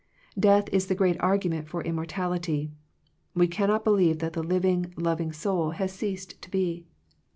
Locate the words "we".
3.35-3.47